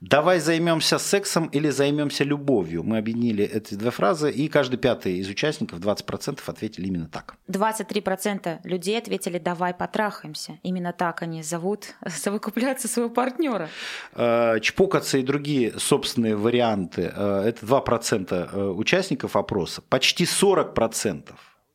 [0.01, 2.83] Давай займемся сексом или займемся любовью.
[2.83, 7.35] Мы объединили эти две фразы, и каждый пятый из участников, 20%, ответили именно так.
[7.49, 10.59] 23% людей ответили «давай потрахаемся».
[10.61, 13.69] Именно так они зовут совокупляться своего партнера.
[14.13, 19.81] Э, чпокаться и другие собственные варианты э,– это 2% э, участников опроса.
[19.81, 21.31] Почти 40%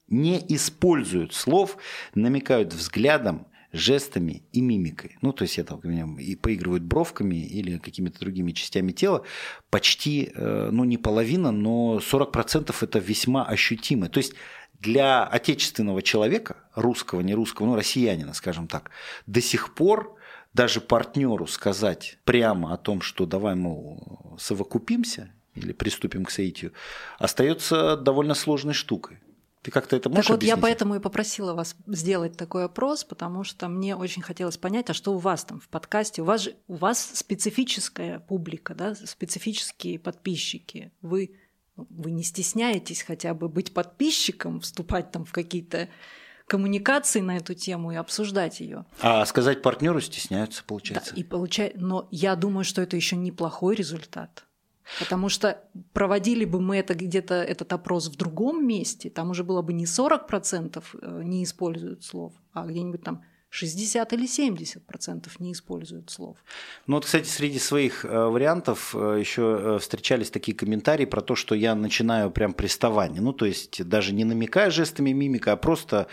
[0.06, 1.76] не используют слов,
[2.14, 5.16] намекают взглядом жестами и мимикой.
[5.22, 5.80] Ну, то есть это
[6.18, 9.24] и поигрывают бровками или какими-то другими частями тела.
[9.70, 14.08] Почти, э, ну, не половина, но 40% это весьма ощутимо.
[14.08, 14.34] То есть
[14.78, 18.90] для отечественного человека, русского, не русского, ну, россиянина, скажем так,
[19.26, 20.16] до сих пор
[20.52, 26.72] даже партнеру сказать прямо о том, что давай, мол, совокупимся или приступим к соитию,
[27.18, 29.18] остается довольно сложной штукой.
[29.62, 30.56] Ты как-то это можешь Так вот, объяснить?
[30.56, 34.94] я поэтому и попросила вас сделать такой опрос, потому что мне очень хотелось понять, а
[34.94, 36.22] что у вас там в подкасте?
[36.22, 40.92] У вас же у вас специфическая публика, да, специфические подписчики.
[41.00, 41.36] Вы
[41.76, 45.88] вы не стесняетесь хотя бы быть подписчиком, вступать там в какие-то
[46.46, 48.84] коммуникации на эту тему и обсуждать ее.
[49.00, 51.14] А сказать партнеру стесняются, получается.
[51.14, 51.72] Да, и получай...
[51.76, 54.44] Но я думаю, что это еще неплохой результат.
[54.98, 55.58] Потому что
[55.92, 59.84] проводили бы мы это где-то этот опрос в другом месте, там уже было бы не
[59.84, 66.38] 40% э, не используют слов, а где-нибудь там 60 или 70 процентов не используют слов.
[66.86, 71.34] Ну вот, кстати, среди своих э, вариантов э, еще э, встречались такие комментарии про то,
[71.34, 73.20] что я начинаю прям приставание.
[73.20, 76.06] Ну, то есть даже не намекая жестами мимика, а просто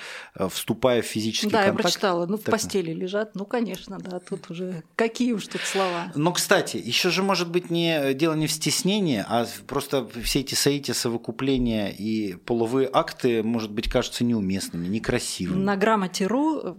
[0.49, 1.77] вступая в физический да, контакт.
[1.77, 2.25] Да, я прочитала.
[2.25, 2.51] Ну, в так...
[2.51, 3.35] постели лежат.
[3.35, 6.11] Ну, конечно, да, тут уже какие уж тут слова.
[6.15, 10.55] Но, кстати, еще же может быть не дело не в стеснении, а просто все эти
[10.55, 15.63] соития, совокупления и половые акты, может быть, кажутся неуместными, некрасивыми.
[15.63, 16.75] На грамоте.ру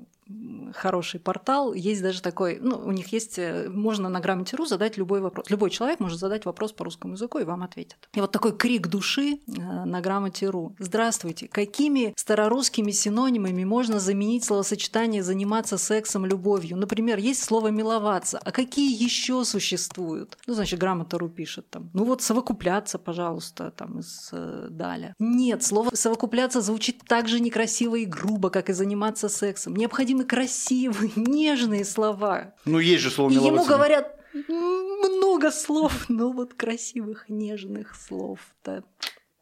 [0.75, 1.75] хороший портал.
[1.75, 5.51] Есть даже такой, ну, у них есть, э, можно на грамоте.ру задать любой вопрос.
[5.51, 8.09] Любой человек может задать вопрос по русскому языку, и вам ответят.
[8.15, 10.75] И вот такой крик души э, на грамоте.ру.
[10.79, 11.49] Здравствуйте.
[11.49, 16.77] Какими старорусскими синонимами можно заменить словосочетание «заниматься сексом, любовью»?
[16.77, 18.41] Например, есть слово «миловаться».
[18.45, 20.39] А какие еще существуют?
[20.47, 21.91] Ну, значит, грамота.ру пишет там.
[21.93, 25.15] Ну вот «совокупляться», пожалуйста, там из э, Даля.
[25.19, 29.77] Нет, слово «совокупляться» звучит так же некрасиво и грубо, как и «заниматься сексом».
[30.21, 32.55] Необходимы красивые, нежные слова.
[32.65, 34.17] Ну, есть же слово И ему говорят
[34.49, 38.85] много слов, но вот красивых, нежных слов-то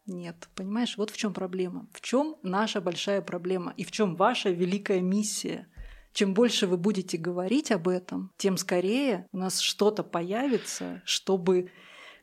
[0.07, 0.49] нет.
[0.55, 1.87] Понимаешь, вот в чем проблема.
[1.93, 5.67] В чем наша большая проблема и в чем ваша великая миссия.
[6.15, 11.71] Чем больше вы будете говорить об этом, тем скорее у нас что-то появится, чтобы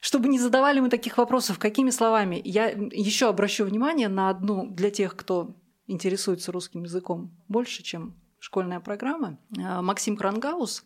[0.02, 2.40] чтобы не задавали мы таких вопросов, какими словами.
[2.44, 5.56] Я еще обращу внимание на одну для тех, кто
[5.88, 8.16] интересуется русским языком больше, чем
[8.46, 9.40] школьная программа.
[9.58, 10.84] А, Максим Крангаус.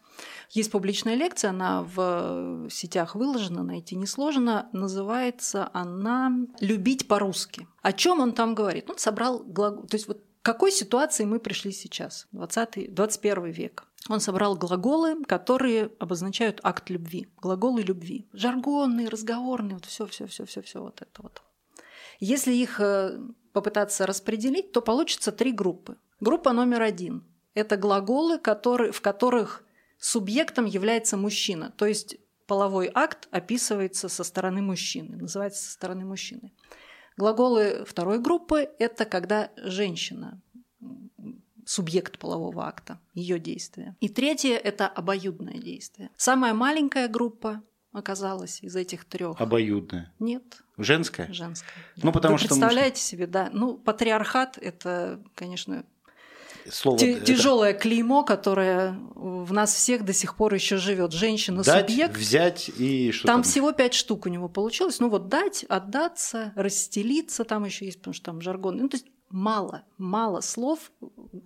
[0.50, 4.70] Есть публичная лекция, она в сетях выложена, найти несложно.
[4.72, 7.68] Называется она «Любить по-русски».
[7.82, 8.90] О чем он там говорит?
[8.90, 9.86] Он собрал глагол...
[9.88, 13.84] То есть вот к какой ситуации мы пришли сейчас, 20 21 век?
[14.08, 20.46] Он собрал глаголы, которые обозначают акт любви, глаголы любви, жаргонные, разговорные, вот все, все, все,
[20.46, 21.42] все, все вот это вот.
[22.22, 23.20] Если их э,
[23.52, 25.98] попытаться распределить, то получится три группы.
[26.22, 27.26] Группа номер один
[27.60, 29.64] это глаголы, которые, в которых
[30.00, 31.72] субъектом является мужчина.
[31.78, 32.18] То есть
[32.48, 36.52] половой акт описывается со стороны мужчины, называется со стороны мужчины.
[37.18, 40.42] Глаголы второй группы– это когда женщина
[41.66, 43.96] субъект полового акта, ее действие.
[44.00, 46.10] И третье– это обоюдное действие.
[46.16, 49.40] Самая маленькая группа оказалась из этих трех.
[49.40, 50.14] Обоюдная?
[50.20, 50.62] Нет.
[50.78, 51.32] Женская?
[51.32, 51.74] Женская.
[51.98, 53.08] Ну, потому Вы что представляете мужчина...
[53.08, 53.50] себе, да.
[53.52, 55.86] Ну, патриархат– это, конечно,
[56.72, 56.98] слово...
[56.98, 57.80] Тяжелое это...
[57.80, 61.12] клеймо, которое в нас всех до сих пор еще живет.
[61.12, 62.18] Женщина дать, субъект.
[62.18, 65.00] взять и что там, там всего пять штук у него получилось.
[65.00, 68.78] Ну вот дать, отдаться, расстелиться, там еще есть, потому что там жаргон.
[68.78, 70.92] Ну то есть мало, мало слов,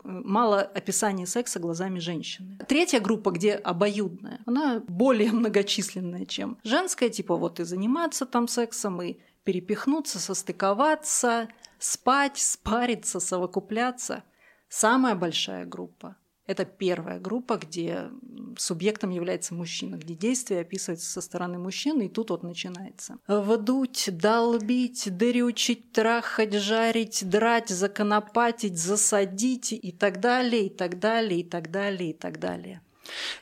[0.04, 2.58] мало описания секса глазами женщины.
[2.68, 9.02] Третья группа, где обоюдная, она более многочисленная, чем женская, типа вот и заниматься там сексом,
[9.02, 14.24] и перепихнуться, состыковаться, спать, спариться, совокупляться–
[14.76, 18.10] Самая большая группа– это первая группа, где
[18.58, 23.20] субъектом является мужчина, где действие описывается со стороны мужчины, и тут вот начинается.
[23.28, 31.44] Вдуть, долбить, дрючить, трахать, жарить, драть, законопатить, засадить и так далее, и так далее, и
[31.44, 32.82] так далее, и так далее.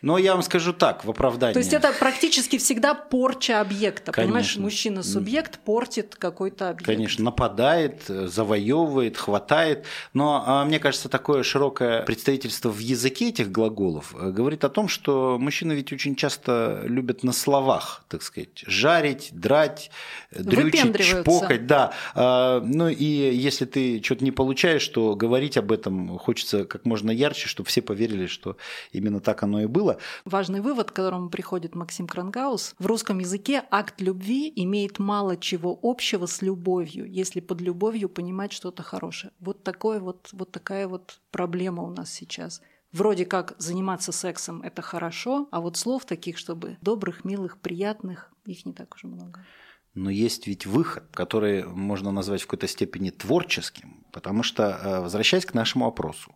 [0.02, 1.54] Но я вам скажу так, в оправдании.
[1.54, 4.12] То есть это практически всегда порча объекта.
[4.12, 4.22] Конечно.
[4.22, 6.86] Понимаешь, мужчина-субъект портит какой-то объект.
[6.86, 9.86] Конечно, нападает, завоевывает, хватает.
[10.14, 14.88] Но а, мне кажется, такое широкое представительство в языке этих глаголов э, говорит о том,
[14.88, 19.92] что мужчины ведь очень часто любят на словах, так сказать, жарить, драть,
[20.32, 21.68] дрючить, чпокать.
[21.68, 21.94] Да.
[22.16, 27.12] А, ну и если ты что-то не получаешь, то говорить об этом хочется как можно
[27.12, 28.58] ярче, чтобы все поверили, что
[28.92, 29.98] именно так оно оно и было.
[30.24, 32.76] Важный вывод, к которому приходит Максим Крангаус.
[32.80, 38.54] В русском языке акт любви имеет мало чего общего с любовью, если под любовью понимать
[38.54, 39.34] что-то хорошее.
[39.40, 42.62] Вот, такое вот, вот такая вот проблема у нас сейчас.
[42.94, 48.66] Вроде как заниматься сексом– это хорошо, а вот слов таких, чтобы добрых, милых, приятных, их
[48.66, 49.46] не так уж много.
[49.94, 55.46] Но есть ведь выход, который можно назвать в какой-то степени творческим, потому что, э, возвращаясь
[55.46, 56.36] к нашему опросу,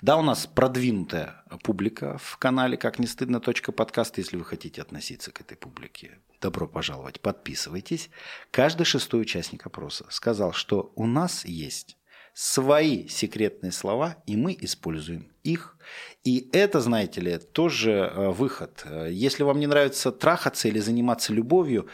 [0.00, 3.40] да, у нас продвинутая публика в канале «Как не стыдно.
[3.40, 4.18] подкаст».
[4.18, 8.10] Если вы хотите относиться к этой публике, добро пожаловать, подписывайтесь.
[8.50, 11.96] Каждый шестой участник опроса сказал, что у нас есть
[12.34, 15.76] свои секретные слова, и мы используем их.
[16.24, 18.84] И это, знаете ли, тоже э, выход.
[19.08, 21.88] Если вам не нравится трахаться или заниматься любовью,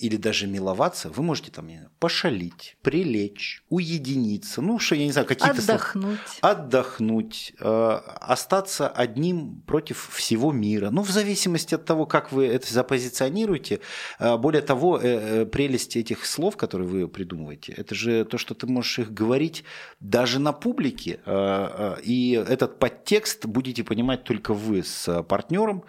[0.00, 5.60] или даже миловаться, вы можете там пошалить, прилечь, уединиться, ну что, я не знаю, какие-то...
[5.60, 6.18] Отдохнуть.
[6.26, 10.90] Слова, отдохнуть, э, остаться одним против всего мира.
[10.90, 13.80] Ну, в зависимости от того, как вы это запозиционируете.
[14.18, 18.54] Э, более того, э, э, прелесть этих слов, которые вы придумываете, это же то, что
[18.54, 19.64] ты можешь их говорить
[20.00, 21.20] даже на публике.
[21.26, 25.84] Э, э, и этот подтекст будете понимать только вы с партнером,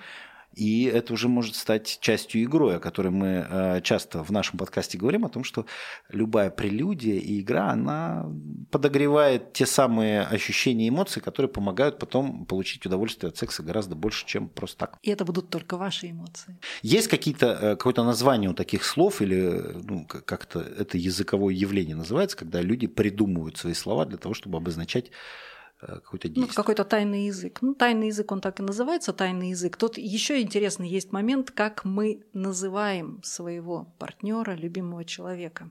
[0.54, 4.97] и это уже может стать частью игры, о которой мы э, часто в нашем подкасте
[4.97, 5.66] говорим, о том, что
[6.10, 8.26] любая прелюдия и игра, она
[8.70, 14.26] подогревает те самые ощущения и эмоции, которые помогают потом получить удовольствие от секса гораздо больше,
[14.26, 14.97] чем просто так.
[15.02, 16.58] И это будут только ваши эмоции.
[16.82, 22.36] Есть какие-то, э, какое-то название у таких слов или ну, как-то это языковое явление называется,
[22.36, 25.12] когда люди придумывают свои слова для того, чтобы обозначать
[25.82, 26.48] какой-то действие.
[26.48, 27.60] Ну, какой-то тайный язык.
[27.62, 29.78] Ну, тайный язык, он так и называется, тайный язык.
[29.78, 35.70] Тут еще интересный есть момент, как мы называем своего партнера, любимого человека.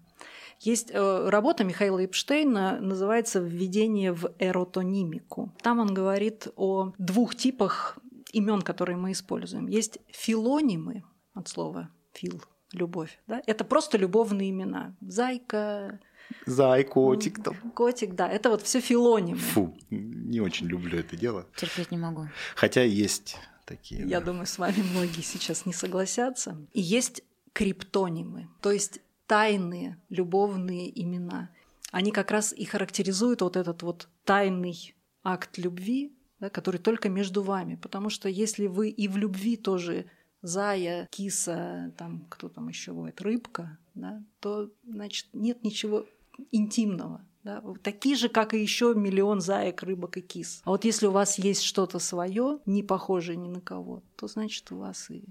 [0.59, 5.55] Есть э, работа Михаила Эпштейна, называется «Введение в эротонимику».
[5.63, 7.99] Там он говорит о двух типах
[8.33, 9.69] имен, которые мы используем.
[9.69, 11.05] Есть филонимы
[11.35, 12.43] от слова «фил»,
[12.73, 13.19] любовь.
[13.27, 13.43] Да?
[13.47, 14.95] Это просто любовные имена.
[15.01, 16.01] Зайка,
[16.47, 17.57] Зай, котик там.
[17.75, 19.39] Котик, да, это вот все филонимы.
[19.39, 21.47] Фу, не очень люблю это дело.
[21.57, 22.29] Терпеть не могу.
[22.55, 24.07] Хотя есть такие.
[24.07, 24.27] Я да.
[24.27, 26.57] думаю, с вами многие сейчас не согласятся.
[26.73, 27.23] И есть
[27.53, 31.51] криптонимы, то есть тайные любовные имена.
[31.93, 37.43] Они как раз и характеризуют вот этот вот тайный акт любви, да, который только между
[37.43, 37.77] вами.
[37.77, 40.07] Потому что если вы и в любви тоже
[40.43, 46.07] зая, киса, там кто там еще бывает, рыбка, да, то значит нет ничего
[46.51, 47.25] интимного.
[47.43, 47.63] Да?
[47.83, 50.61] Такие же, как и еще миллион заек, рыбок и кис.
[50.65, 54.71] А вот если у вас есть что-то свое, не похожее ни на кого, то значит
[54.73, 55.25] у вас и...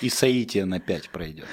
[0.00, 1.46] И соитие на пять пройдет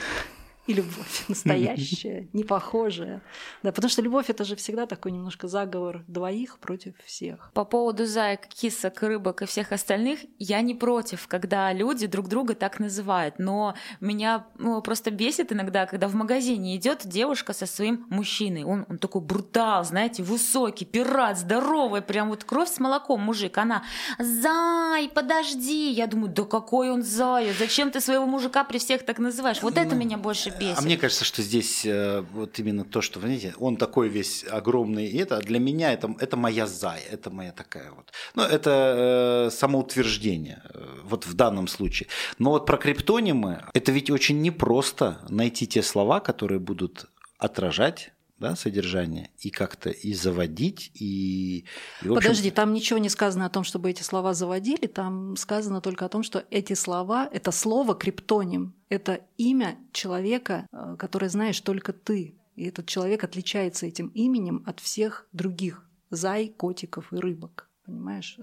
[0.70, 3.22] и любовь настоящая, не похожая.
[3.64, 7.50] Да, потому что любовь это же всегда такой немножко заговор двоих против всех.
[7.56, 12.54] По поводу заек, кисок, рыбок и всех остальных, я не против, когда люди друг друга
[12.54, 13.40] так называют.
[13.40, 18.64] Но меня ну, просто бесит иногда, когда в магазине идет девушка со своим мужчиной.
[18.64, 23.58] Он, он такой брутал, знаете, высокий, пират, здоровый, прям вот кровь с молоком мужик.
[23.58, 23.84] Она
[24.20, 27.52] «Зай, подожди!» Я думаю, да какой он зай?
[27.58, 29.64] Зачем ты своего мужика при всех так называешь?
[29.64, 30.78] Вот это меня больше бесит.
[30.78, 35.08] А мне кажется, что здесь э, вот именно то, что, знаете, он такой весь огромный,
[35.08, 38.12] и это для меня это, это моя зая, это моя такая вот.
[38.36, 42.08] Ну, это э, самоутверждение, э, вот в данном случае.
[42.38, 47.06] Но вот про криптонимы, это ведь очень непросто найти те слова, которые будут
[47.38, 51.66] отражать да, содержание и как-то и заводить, и...
[52.02, 52.16] и общем...
[52.16, 56.10] Подожди, там ничего не сказано о том, чтобы эти слова заводили, там сказано только о
[56.10, 62.36] том, что эти слова, это слово криптоним, это имя человека, э, которое знаешь только ты.
[62.56, 67.70] И этот человек отличается этим именем от всех других зай, котиков и рыбок.
[67.86, 68.38] Понимаешь?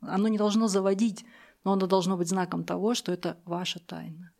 [0.00, 1.24] Оно не должно заводить,
[1.64, 4.32] но оно должно быть знаком того, что это ваша тайна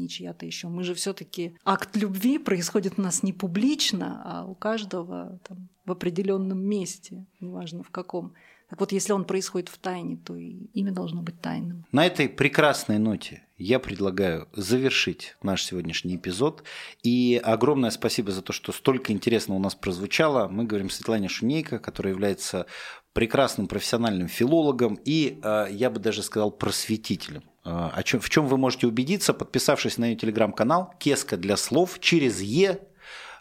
[0.00, 0.68] не чья-то еще.
[0.68, 5.92] Мы же все-таки акт любви происходит у нас не публично, а у каждого там, в
[5.92, 8.34] определенном месте, неважно в каком.
[8.70, 11.84] Так вот, если он происходит в тайне, то и имя должно быть тайным.
[11.90, 16.62] На этой прекрасной ноте я предлагаю завершить наш сегодняшний эпизод.
[17.02, 20.46] И огромное спасибо за то, что столько интересного у нас прозвучало.
[20.46, 22.66] Мы говорим Светлане Шунейко, которая является
[23.12, 27.42] прекрасным профессиональным филологом и, э, я бы даже сказал, просветителем.
[27.70, 32.00] Э, о чем, в чем вы можете убедиться, подписавшись на ее телеграм-канал «Кеска для слов»
[32.00, 32.80] через «Е».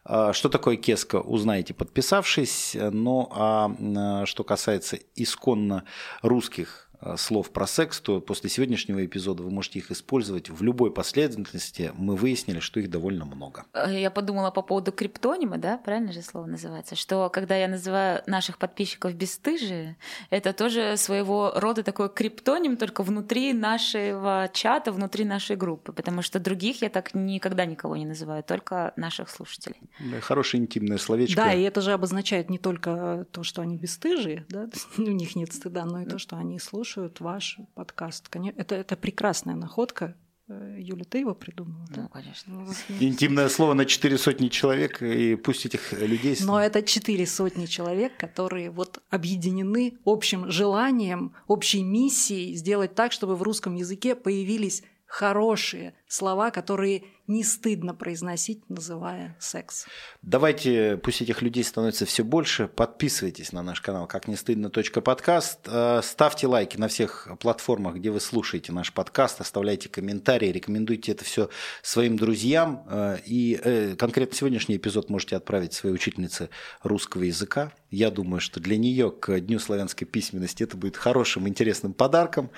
[0.06, 2.78] Э, что такое кеска, узнаете, подписавшись.
[2.80, 5.84] Ну а что касается исконно
[6.22, 10.92] русских Э, слов про секс, то после сегодняшнего эпизода вы можете их использовать в любой
[10.92, 11.92] последовательности.
[11.96, 13.66] Мы выяснили, что их довольно много.
[13.74, 18.22] Э, я подумала по поводу криптонима, да, правильно же слово называется, что когда я называю
[18.28, 19.98] наших подписчиков бесстыжие,
[20.30, 26.40] это тоже своего рода такой криптоним, только внутри нашего чата, внутри нашей группы, потому что
[26.40, 29.80] других я так никогда никого не называю, только наших слушателей.
[30.00, 31.36] Да, хорошее интимное словечко.
[31.38, 35.54] Да, и это же обозначает не только то, что они бесстыжие, да, у них нет
[35.54, 38.30] стыда, но и то, что они слушают слушают ваш подкаст.
[38.58, 40.16] Это, это прекрасная находка.
[40.48, 42.02] Э, Юля, ты его придумала, да?
[42.02, 42.54] Ну, конечно.
[42.54, 46.36] Ну, Интимное слово на четыре сотни человек, и пусть этих людей...
[46.42, 53.36] Но это четыре сотни человек, которые вот объединены общим желанием, общей миссией сделать так, чтобы
[53.36, 59.86] в русском языке появились хорошие слова, которые не стыдно произносить, называя секс.
[60.24, 62.68] Давайте, пусть этих людей становится все больше.
[62.68, 64.72] Подписывайтесь на наш канал как не стыдно.
[64.72, 65.60] подкаст.
[65.68, 69.42] Э, ставьте лайки на всех платформах, где вы слушаете наш подкаст.
[69.42, 71.50] Оставляйте комментарии, рекомендуйте это все
[71.84, 72.84] своим друзьям.
[72.90, 76.50] Э, и э, конкретно сегодняшний эпизод можете отправить своей учительнице
[76.82, 77.72] русского языка.
[77.92, 82.50] Я думаю, что для нее к Дню славянской письменности это будет хорошим, интересным подарком.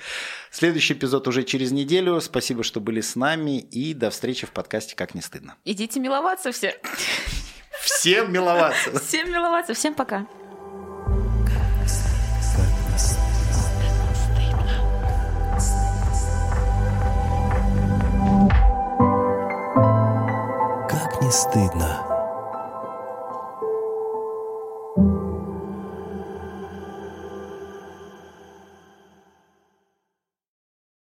[0.50, 2.20] Следующий эпизод уже через неделю.
[2.22, 3.58] Спасибо, что были с нами.
[3.58, 5.56] И до встречи в подкасте подкасте «Как не стыдно».
[5.64, 6.80] Идите миловаться все.
[7.82, 8.98] Всем миловаться.
[9.00, 9.74] Всем миловаться.
[9.74, 10.26] Всем пока.
[20.88, 22.11] Как не стыдно.